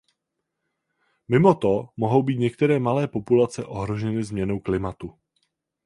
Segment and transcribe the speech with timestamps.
[1.27, 5.17] Mimo to mohou být některé malé populace ohroženy změnou klimatu.